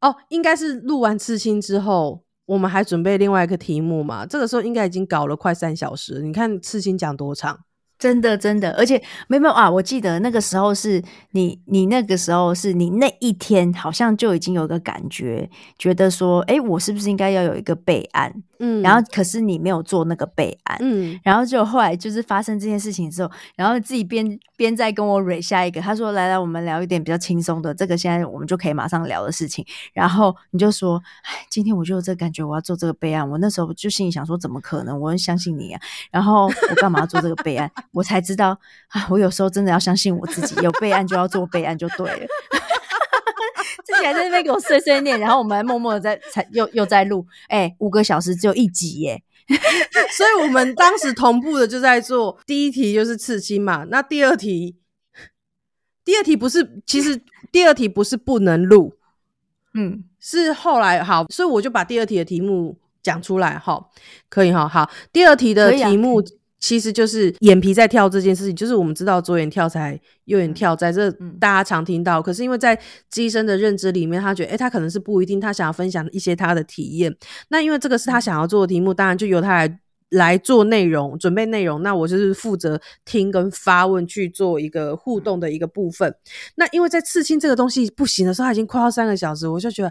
[0.00, 0.14] 哦？
[0.28, 4.26] 应该是录完刺青之后，我们还准备另外一个题目嘛？
[4.26, 7.60] 这个时候应该已经搞了快三小时，你看刺青讲多长？
[7.98, 9.70] 真的，真的，而且没有啊！
[9.70, 11.02] 我记得那个时候是
[11.32, 18.42] 你，你那个时候是你那一天好像就已经有个感觉，觉得说，哎，我是不是应该要有一个备案？
[18.60, 29.64] 嗯，然后可是你没有做那个备案，嗯，然后就后来就是发生这件事情之后，然后自己边边在跟我蕊下一个，他说，来来，我们聊一点比较轻松的，这个现在我们就可以马上聊的事情。
[29.92, 33.28] 然后你就说，哎，今天我就有这个感觉，我要做这个备案。
[33.28, 35.00] 我那时候就心里想说，怎么可能？
[35.00, 35.80] 我很相信你啊。
[36.10, 37.70] 然后我干嘛要做这个备案？
[37.92, 39.06] 我才知道啊！
[39.08, 42.26] 我有时候真的要相信我自己，有备案就要做备案就对了。
[43.84, 49.22] 自己还在那边给我碎碎念，然后我们还默默的在才又又在录，哎，五个小时只有一集耶！
[50.16, 53.84] 所以我们当时同步的就在做第一题，就是刺青嘛。
[53.90, 54.76] 那第二题，
[56.04, 58.94] 第二题不是，其实第二题不是不能录，
[59.74, 63.88] 嗯，是后来好，所以我就把第二题的题目讲出来哈，
[64.28, 66.22] 可以哈，好，第二题的题目。
[66.60, 72.20] 其实就是眼皮在跳这件事情，就是我们知道左眼跳财右眼跳灾，这大家常听到。
[72.20, 77.16] 可是因为在机身的认知里面，他觉得，哎，他可能是不一定，他想要分享一些他的体验。
[77.48, 81.82] 那因为这个是他想要做的题目，当然就由他来来做内容，准备内容。
[81.82, 86.14] 那我就是负责听跟发问，去做一个互动的一个部分。
[86.56, 89.90] 那因为在刺青这个东西不行的时候，他已经快要三个小时，我就觉得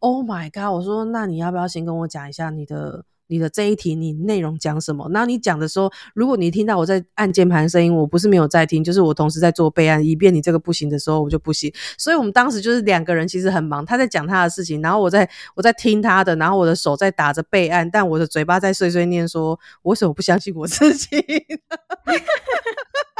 [0.00, 0.70] ，Oh my god！
[0.74, 3.04] 我说，那你要不要先跟我讲一下你的？
[3.30, 5.08] 你的这一题，你内容讲什么？
[5.10, 11.72] 然后你讲的时候，如果你听到我在按键盘声音，我不是没有在听，就是我同时在做备案，以便你这个不行的时候，我就不行。
[11.96, 21.16] 所以我们当时就是两个人，其实很忙，他在讲他的事情，然后我在我在听他的，然后我的手在打着备案，但我的嘴巴在碎碎念说，我为什么不相信我自己？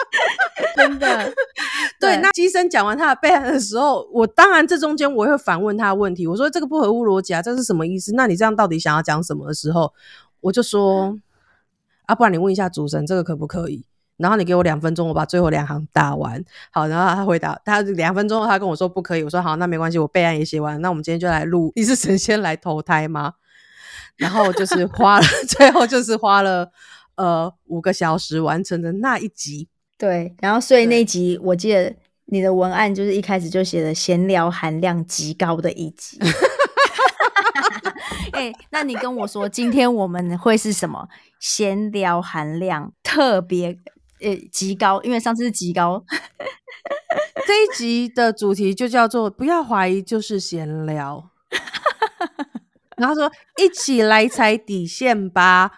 [0.77, 1.33] 真的，
[2.01, 2.17] 对。
[2.19, 8.13] 那机身讲完他的备案的时候，我当然这中间我会反问他问题，我说这个不合乎逻辑啊，这是什么意思？
[8.15, 9.93] 那你这样到底想要讲什么的时候，
[10.41, 11.19] 我就说
[12.07, 13.85] 啊，不然你问一下主神，这个可不可以？
[14.17, 16.45] 然后你给我两分钟，我把最后两行打完。
[16.71, 21.73] 好，然后他回答，他两分钟后他跟我说不可以，我说好，那没关系，我备案也写完，那我们今天就来录。
[21.75, 23.35] 你是神仙来投胎吗？
[24.17, 26.71] 然后就是花了， 最后就是花了
[27.15, 29.69] 呃五个小时完成的那一集。
[30.01, 36.19] 对，然后所以那集我记得你的文案就是一开始就写的闲聊含量极高的一集。
[38.33, 41.07] 哎，那你跟我说，今天我们会是什么？
[41.39, 43.79] 闲聊含量特别
[44.23, 46.03] 呃极高，因为上次是极高。
[47.47, 51.29] 这一集的主题就叫做“不要怀疑，就是闲聊
[52.97, 53.31] ”。然后说
[53.63, 55.73] ：“一起来踩底线吧。”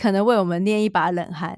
[0.00, 1.56] 可能为我们捏一把冷汗。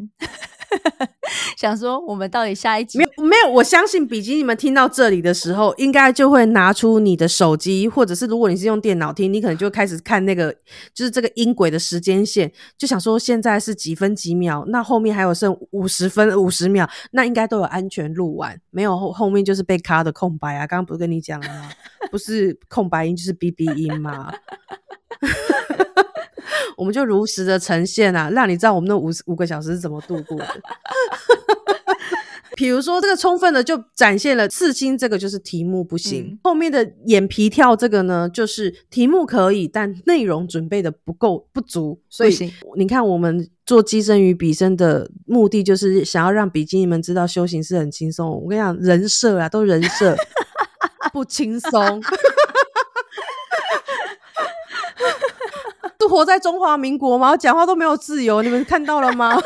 [1.56, 3.50] 想说，我们到底下一集没有没有？
[3.50, 10.54] 我相信，比基你们听到这里的时候，应该就会拿出你的手机，或者是如果你是用电脑听，你可能就开始看那个，
[10.94, 20.66] 就是这个音轨的时间线，就想说现在是几分几秒，那后面还有剩五十分五十秒，那应该都有安全录完，没有后后面就是被卡的空白啊。
[20.66, 21.70] 刚刚不是跟你讲了吗？
[22.10, 24.32] 不是空白音就是 B B 音吗？
[26.78, 30.46] 我们就如实的呈现啊，让你知道我们那五五个小时是怎么度过的。
[32.54, 42.00] 比如说，这个充分的就展现了刺青这个就是题目不行，后面的眼皮跳这个呢，就是题目可以，但内容准备的不够不足。
[42.08, 48.28] 所以你看，我们做机身与比身的目的，就是想要让比基尼们知道修行是很轻松。
[48.28, 50.16] 我跟你讲，人设啊，都人设
[51.12, 52.02] 不轻松。
[56.08, 57.36] 活在中华民国吗？
[57.36, 59.38] 讲话都没有自由，你们看到了吗？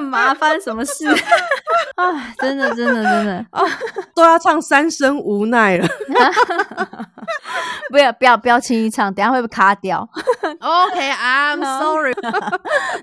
[0.00, 1.06] 麻烦什么事
[1.96, 2.34] 啊？
[2.38, 3.62] 真的，真的，真的啊！
[4.14, 5.86] 都要唱三声无奈了。
[7.90, 10.08] 不要，不要，不要轻易唱，等下会被卡掉。
[10.60, 12.14] OK，I'm sorry。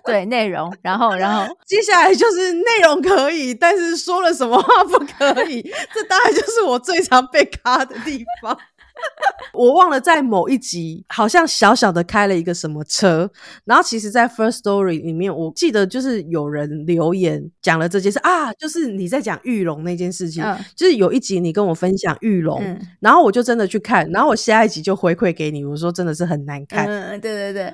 [0.03, 5.61] 对，内容，然后，然后接下来就是内容可以，但是说了什么话不可以？
[5.93, 8.57] 这当然就是我最常被卡的地方。
[9.53, 13.29] 我忘了在某一集，好像小小的开了一个什么车，
[13.65, 20.43] 然后其实，在 First Story 里面，我记得就是有人留言讲了这件事啊，就是你在讲玉龙那件事情，
[20.75, 22.61] 就是有一集你跟我分享玉龙，
[22.99, 27.73] 然后我就真的去看，然后我下一集就回馈给你，我说真的是很难看，嗯，对对对，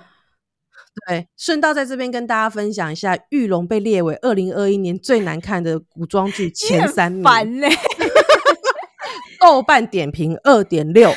[1.08, 7.24] 对，顺道在这边跟大家分享一下，玉龙被列为二零二一年最难看的古装剧前三名。
[9.46, 11.14] 豆瓣点评二点六，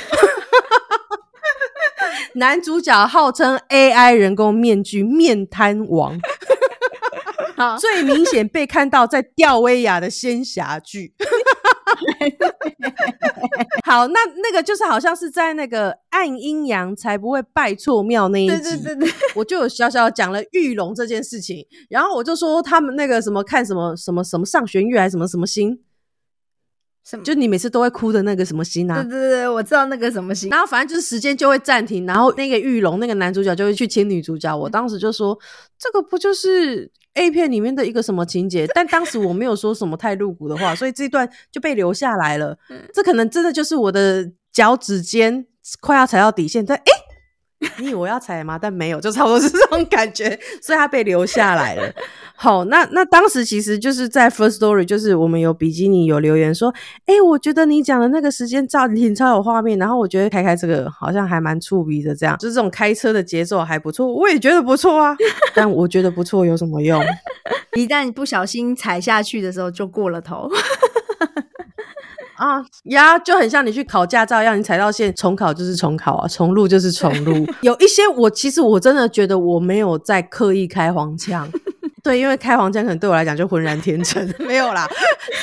[2.37, 6.21] 男主角号称 AI 人工面具面瘫王，
[7.81, 11.14] 最明显被看到在吊威亚的仙侠剧。
[13.83, 25.81] 好，那那个就是好像是在那个暗阴阳才不会拜错庙那一集，对对对对，我就有小小讲了玉龙这件事情，然后我就说他们那个什么看什么什么什么上弦月还是什么什么星。
[27.25, 29.03] 就你每次都会哭的那个什么心啊？
[29.03, 30.51] 对对对，我知道那个什么心。
[30.51, 34.55] 然后反正就是时间就会暂停，然后那个玉龙那个男主角就会去亲女主角。
[34.55, 35.38] 我当时就说，
[35.79, 38.66] 这个不就是 A 片里面的一个什么情节？
[38.75, 42.57] 但当时我没有说什么太露骨的话，所以这段就被留下来了。
[42.92, 45.47] 这可能真的就是我的脚趾尖
[45.81, 46.85] 快要踩到底线，但哎。
[47.79, 48.57] 你以为要踩吗？
[48.57, 51.92] 但没有，就差不多是这种感觉，所以他被留下来了。
[52.40, 56.72] 好，那那当时其实就是在 First Story，就是我们有比基尼有留言说，
[57.05, 65.16] 哎，我觉得你讲的那个时间照挺超有画面，然后我觉得开开这个好像还蛮触鼻的，这样就是这种开车的节奏还不错，我也觉得不错啊。
[65.53, 67.03] 但我觉得不错有什么用？
[67.77, 70.48] 一旦不小心踩下去的时候，就过了头。
[72.37, 77.44] 啊呀，就很像你去考驾照一样，你踩到线重考就是重考啊，重录就是重录。
[77.62, 81.48] 有一些我其实我真的觉得我没有在刻意开黄腔，
[82.09, 84.88] 对，因为开黄腔可能对我来讲就浑然天成， 没有啦。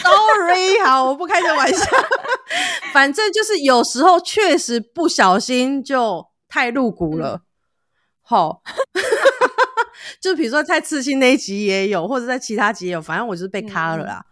[0.02, 1.86] Sorry， 好，我不开这玩笑。
[2.92, 7.44] 反正就是有时候确实不小心就太露骨了。
[8.24, 8.64] 好，
[10.20, 14.26] 就比如说在刺青那一集也有，或者在其他集也有，反正我就是被卡了啦。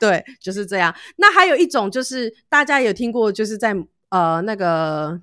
[0.00, 0.92] 对，就是这样。
[1.18, 3.76] 那还有一种，就是大家有听过，就是在
[4.08, 5.20] 呃那个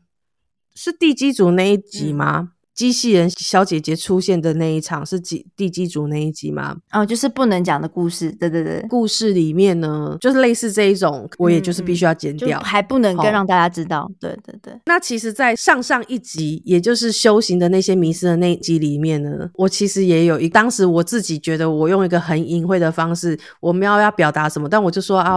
[0.74, 2.54] 是地基组那一集吗？
[2.80, 6.78] 机器人小姐姐出现的那一场是几地基组那一集吗？
[6.94, 8.32] 哦，就是不能讲的故事。
[8.32, 14.10] 对对对，故事里面呢，就是类似这一种，我也就是必须要剪掉，还不能跟让大家知道。
[14.18, 14.74] 对对对。
[14.86, 25.34] 那其实，在上上一集，也就是修行的那些迷失的那一集里面呢，我其实也有一，当时我自己觉得我用一个很隐晦的方式，我们要要表达什么，但我就说啊，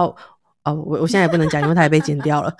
[0.63, 2.55] 哦，我我现在也不能讲，因为它也被剪掉了。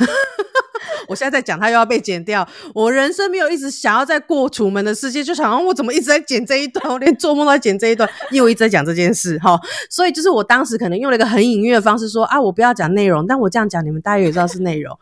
[1.08, 2.48] 我现在在讲，他又要被剪掉。
[2.74, 9.60] 我人生没有一直想要在过楚门的世界，就想我怎么一直在剪这一段，我连做梦都在剪这一段，因为我一直在讲这件事哈。
[9.90, 14.98] 所以就是我当时可能用了一个很隐约的方式说啊，我不要讲内容，但我这样讲，你们大约也知道是内容。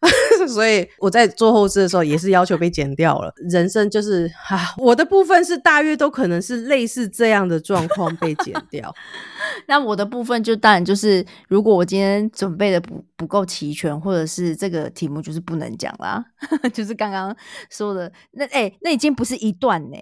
[0.46, 3.32] 所以我在做后置的时候也是要求被剪掉了。
[3.50, 8.94] 人生就是啊，我的部分是大约都可能是类似这样的状况被剪掉。
[9.66, 16.24] 那我的部分就当然就是，如果我今天准备的不不够齐全，或者是这个题目就是不能讲啦，
[16.72, 17.36] 就是刚刚
[17.68, 19.96] 说的那哎，那已经不是一段呢，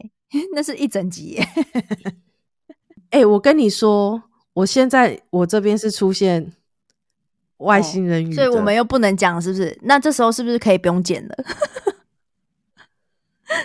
[0.55, 1.40] 那是一整集。
[3.09, 4.22] 哎，我跟你说，
[4.53, 6.53] 我现在我这边是出现。
[7.59, 9.76] 外星人语，所以我们又不能讲，是不是？
[9.82, 11.36] 那这时候是不是可以不用剪了？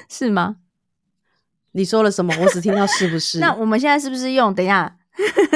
[0.09, 0.57] 是吗？
[1.71, 2.33] 你说了什么？
[2.41, 3.39] 我只听到是不是？
[3.39, 4.53] 那我们现在是不是用？
[4.53, 4.97] 等一下，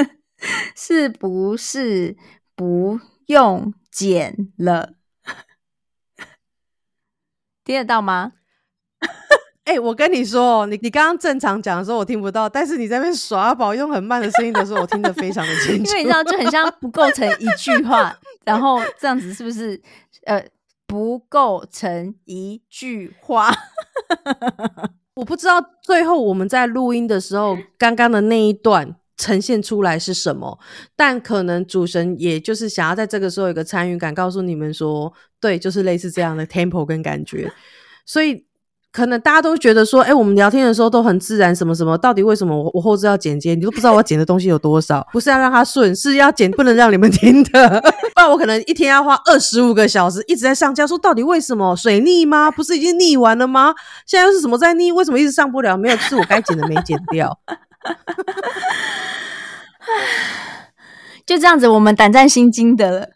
[0.75, 2.15] 是不是
[2.55, 4.93] 不用剪了？
[7.63, 8.33] 听得到吗？
[9.65, 15.91] 哎，我跟你说，你你刚刚正常讲的时候我听不到，但是你在那边耍宝用很慢的声音的时候，我听得非常的清楚。
[15.91, 19.81] 因为你知道，就很像不构成一句话，然后这样子是不是？
[20.27, 20.45] 呃，
[20.85, 23.51] 不构成一句话。
[25.15, 30.59] 我不知道最后我们在录音的时候，刚刚的那一段呈现出来是什么，
[30.95, 35.11] 但可能主神也就是想要在这个时候有个参与感，告诉你们说，
[35.41, 37.51] 对，就是类似这样的 tempo 跟感觉，
[38.05, 38.45] 所以。
[38.95, 43.53] 可能大家都觉得说，哎，我们聊天的时候都很自然，什么什么，到底为什么我我后置要剪接？
[43.53, 47.81] 你都不知道我剪的东西有多少， 不是要让它顺，是要剪，不能让你们听的，
[48.15, 52.49] 不然我可能一天要花二十五个小时一直在上架，说到底为什么水逆吗？
[52.49, 53.73] 不是已经逆完了吗？
[54.07, 54.93] 现在又是什么在逆？
[54.93, 55.75] 为什么一直上不了？
[55.75, 57.37] 没有，是我该剪的没剪掉。
[61.27, 63.09] 就这样子，我们胆战心惊的了。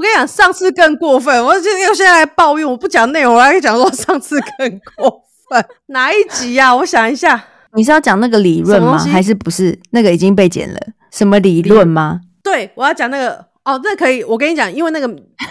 [0.00, 1.44] 我跟你讲，上次更过分。
[1.44, 5.62] 我今天又现在来抱怨，我不讲内容，我还讲说上次更过分。
[5.88, 6.74] 哪一集呀？
[6.74, 7.44] 我想一下，
[7.74, 8.96] 你是要讲那个理论吗？
[8.96, 9.78] 还是不是？
[9.90, 10.80] 那个已经被剪了？
[11.12, 12.22] 什么理论吗？
[12.42, 13.44] 对，我要讲那个。
[13.62, 14.24] 哦，那可以。
[14.24, 15.06] 我跟你讲，因为那个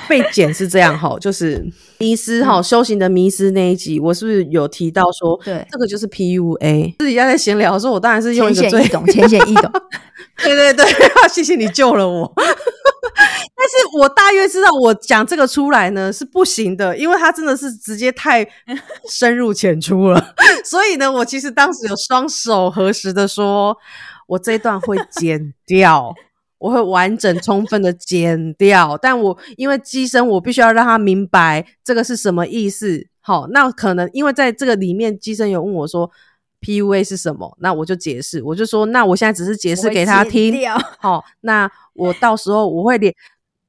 [0.07, 1.63] 被剪是这样哈， 就是
[1.99, 6.95] 迷失哈，修行的迷失那一集，我是不是有提到说，对，这个就是 PUA。
[6.97, 9.71] 自己在闲聊的时候，我当然是用一个最懂、浅显易懂。
[10.43, 10.85] 对对对，
[11.29, 12.33] 谢谢你救了我。
[13.93, 18.47] 我大约知道，我讲这个出来呢是不行的，因为他真的是直接太
[19.09, 20.35] 深入浅出了。
[20.63, 23.77] 所以呢，我其实当时有双手合十的说，
[24.27, 26.13] 我这一段会剪掉，
[26.57, 28.97] 我会完整充分的剪掉。
[29.01, 33.07] 但我因为机身，我必须要让他明白这个是什么意思。
[33.21, 36.11] 好，那可能因为在这个里面，机身有问我说。
[36.61, 37.57] PUA 是什么？
[37.61, 40.53] 那我就解释，我就说，那我现在只是解释给他听。
[40.99, 43.15] 好，那我到时候我会连，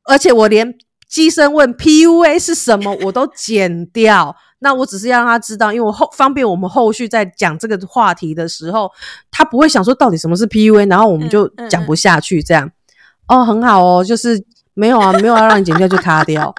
[0.04, 0.74] 而且我连
[1.08, 4.34] 机身问 PUA 是什么我都剪掉。
[4.62, 8.90] 那我只是要让他知道，因为我后方便我们后续在讲这个话题的时候，
[9.30, 12.70] 他不会想说到底什么是 PUA，然后我们就讲不下去这样。
[13.26, 14.44] 哦，很好哦，就是
[14.74, 16.54] 没有啊，没有要让你剪掉就卡掉。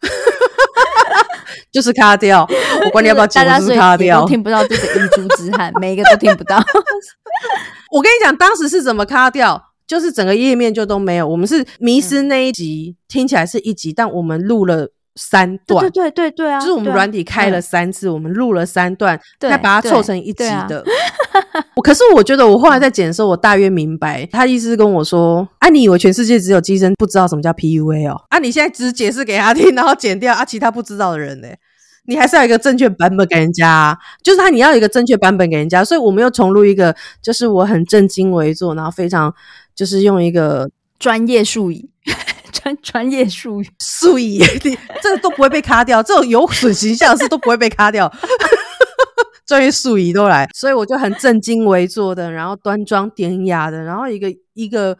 [1.70, 2.48] 就是卡掉，
[2.82, 4.24] 我管你要不要剪，就是卡掉。
[4.24, 6.56] 听不到这个一珠之憾，每一个都听不到。
[7.92, 11.26] 我跟你讲，当时是怎么卡掉，就是整个页面就都没有。
[11.26, 15.80] 我们是迷失那一集，听起来是一集，但我们录了三段。
[15.80, 16.60] 对对对对啊！
[16.60, 20.84] 就是我们软体开了三次，我们录了三段，再把它凑成一集的。
[21.74, 28.20] 我 可是我觉得，我后来在剪的时候，我大约明白，他意思是跟我说：“啊，你以为全世界只有机身不知道什么叫 PUA 哦？
[28.28, 31.48] 啊，你现在只解释给他听，然后剪掉啊，其他不知道的人呢？
[32.08, 39.32] 你还是要一个正确版本给人家，就是他你要一个正确版本给人家，所以我们又重录一个，就是我很正襟危坐，然后非常
[39.74, 41.88] 就是用一个专业术语，
[42.50, 43.70] 专专业术语。
[43.78, 44.38] 术语，
[45.02, 48.10] 这个都不会被卡掉，这种有损形象是都不会被卡掉。
[49.46, 54.28] ”专业术语都来，所以我就很正襟危坐的，然后端庄典雅的，然后一个
[54.58, 54.96] 一个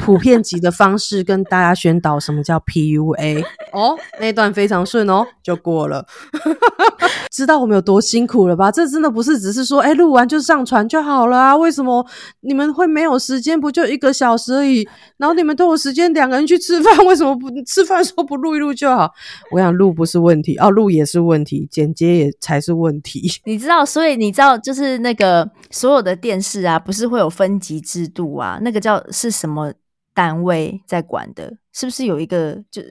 [0.00, 6.06] 普遍级的方式跟大家宣导什么叫 PUA 哦，那段非常顺哦，就过了。
[7.30, 8.70] 知道我们有多辛苦了吧？
[8.70, 11.56] 这真的不是只是说，哎，录完就上传就好了啊？
[11.56, 12.04] 为什么
[12.40, 13.60] 你们会没有时间？
[13.60, 14.88] 不就一个小时而已？
[15.18, 19.10] 然后你们都有时间两个人去吃饭，为什么不吃饭时候不录一录就好？
[19.50, 23.28] 我想录不是问题哦，录也是问题，剪接也才是问题。
[23.44, 28.58] 你知道，所以你知道，就是那个所有的电视啊，不是会有分级制度啊？
[28.62, 29.72] 那个叫是什么
[30.12, 31.56] 单位在管的？
[31.72, 32.82] 是不是有一个就？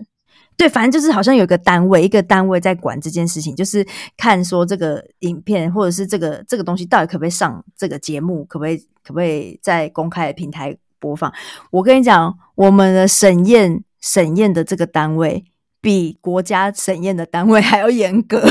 [0.56, 3.86] 对，反正就是好像有一个单位，一个单位在管这件事情，就是
[4.16, 11.34] 看说这个影片或者是这个这个东西到底可不可以上这个节目，可不可以可不可以在公开的平台播放。
[11.72, 15.44] 我跟你讲，我们的审验审验的这个单位
[15.82, 18.48] 比国家审验的单位还要严格，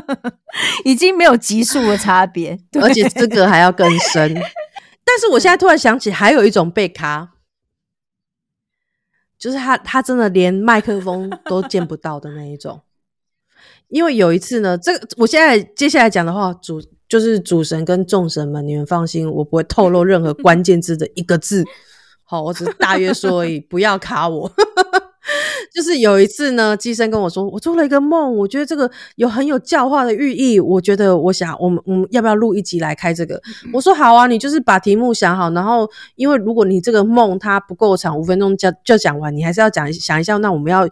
[0.86, 4.34] 已经没有级数的差别，而且资格还要更深。
[5.10, 7.30] 但是我现在突然想起，还有一种被卡，
[9.38, 12.82] 就是他他真的连麦克风都见不到的那一种。
[13.88, 21.64] 因为有一次呢，这个我现在接下来讲的话，主就是主神跟众神们，你们放心，我不会透露任何关键字的一个字。
[22.22, 24.52] 好，我只是大约说而已，不要卡我。
[25.72, 30.58] 就是有一次呢，机生跟我说，我做了一个梦，我觉得这个有很有教化的寓意。
[30.58, 33.40] 我觉得，我想，我们我们要不要录一集来开这个？
[33.72, 40.36] 我说好啊，你就是把题目想好，然后因为如果你这个梦它不够长，五分钟就就讲完，你还是要讲想一下。
[40.38, 40.88] 那我们要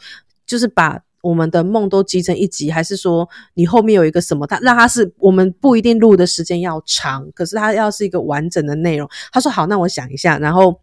[0.47, 4.47] 就是把我们的梦都集成一集，还是说你后面有一个什么？
[4.47, 9.09] 他让他是我们不一定录的时间要长，可是他要是一个完整的内容。
[9.33, 10.81] 他说好，那我想一下，然后。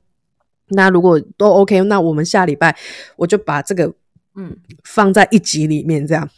[0.73, 2.75] 那如果都 OK，那我们下礼拜
[3.15, 3.93] 我就把这个
[4.35, 6.29] 嗯放在一集里面，这样。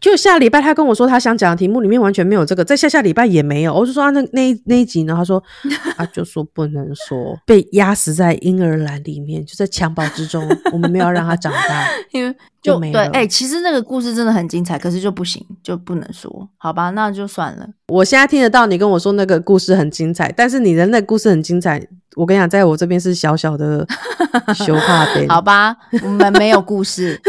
[0.00, 3.74] 就下礼拜他跟我说他想讲的题目里面完全没有这个，在下下礼拜也没有。
[3.74, 5.14] 我就说啊，那那那一集呢？
[5.16, 5.42] 他说
[5.96, 13.02] 啊，就说不能说，被压死在婴儿篮里面，就在襁褓之中， 我们没有让他长大，因为就没对。
[13.06, 16.90] 哎，其实那个故事真的很精彩，可是就不行，就不能说，好吧？
[16.90, 17.66] 那就算了。
[17.88, 21.86] 我现在听得到你跟我说那个故事很精彩，但是你的那故事很精彩。
[22.16, 23.86] 我跟你讲，在我这边是小小的
[24.56, 25.76] 羞怕的，好吧？
[26.02, 27.20] 我们没有故事，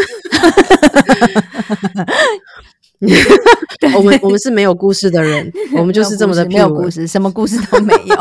[3.95, 8.15] 我们我们是没有故事的人，我们就是这么的 没有故事，什么故事都没有。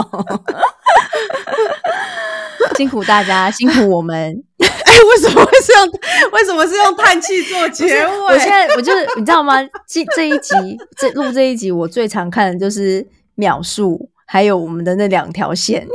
[2.76, 4.42] 辛苦大家，辛苦我们。
[4.60, 5.88] 哎，为什么会是用
[6.32, 8.06] 为什么是用叹气做结尾？
[8.28, 9.62] 我现在我就是你知道吗？
[9.88, 10.54] 这这一集
[10.98, 15.86] 这录这一集，我最常看的就是秒数，还有我们的那两条线。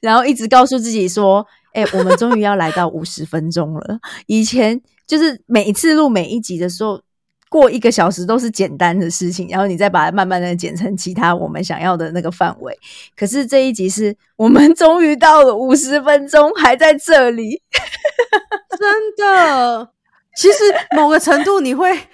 [0.00, 3.98] 然后一直告诉自己说：“哎，我们终于要来到五十分钟了。
[4.26, 7.00] 以前就是每一次录每一集的时候，
[7.48, 12.78] 过一个小时都是简单的事情，然后你再把它慢慢的剪成其他我们想要的那个范围。
[13.16, 17.60] 可是这一集是我们终于到了五十分钟，还在这里，
[18.78, 19.90] 真的。
[20.36, 20.58] 其实
[20.96, 21.98] 某个程度你会。”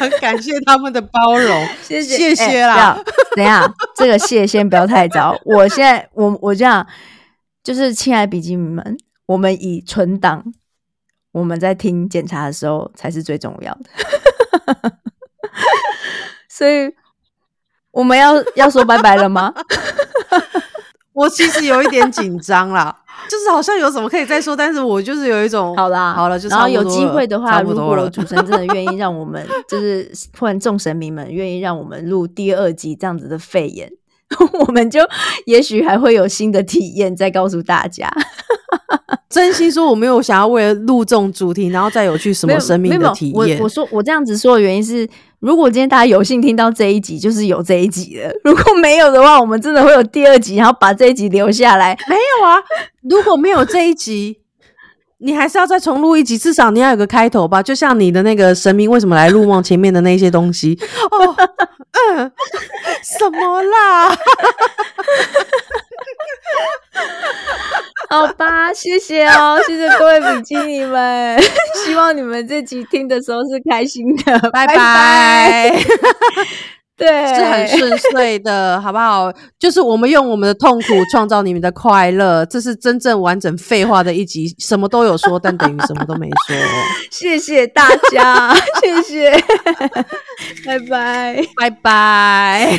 [0.00, 3.00] 很感谢他们的包容，谢谢谢谢啦。
[3.36, 5.38] 等下，这个谢先不要太早。
[5.44, 6.84] 我现在我我这样，
[7.68, 8.96] 就是亲爱的笔记们，
[9.26, 10.42] 我们以存档，
[11.32, 14.92] 我们在听检查的时候才是最重要的。
[16.48, 16.90] 所以
[17.90, 19.52] 我们要要说拜拜了吗？
[21.12, 23.02] 我其实有一点紧张啦。
[23.28, 33.92] 就是好像有什么可以再说，但是我就是有一种好啦，好了，就然后有机会的话，如果主持人真的愿意让我们，就是 突然众神明们愿意让我们录第二集这样子的肺炎，
[34.66, 35.00] 我们就
[35.46, 38.10] 也许还会有新的体验再告诉大家。
[39.28, 43.58] 真心说，我没有想要为了录这种主题，然后再有去什么生命的体验。
[43.58, 45.08] 我我说我这样子说的原因是。
[45.40, 51.96] 如果今天大家有幸听到这一集，就是有这一集的； 如果没有的话，我们真的会有第二集，然后把这一集留下来。
[52.08, 52.56] 没有啊，
[53.08, 54.40] 如果没有这一集，
[55.18, 57.62] 你还是要再重录一集，至少你要有个开头吧。
[57.62, 60.78] 就像你的那个神明为什么来入梦前面的那些东西
[61.10, 61.36] 哦，
[62.14, 62.32] 嗯，
[63.18, 64.08] 什么啦？
[68.10, 71.38] 好吧，谢谢哦，谢谢各位比基尼们，
[71.84, 75.72] 希望你们这集听的时候是开心的，拜拜。
[76.98, 79.32] 对，是很顺遂的， 好不好？
[79.58, 86.56] 就是我们用我们的痛苦创造你们的快乐，这是真正完整废话的一集，什么都有说，但等于什么都没说。
[87.12, 89.30] 谢谢大家， 谢谢，
[90.66, 92.78] 拜拜，拜拜。